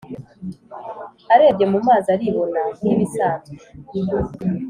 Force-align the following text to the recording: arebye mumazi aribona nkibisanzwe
arebye 1.33 1.65
mumazi 1.71 2.07
aribona 2.15 2.61
nkibisanzwe 2.79 3.51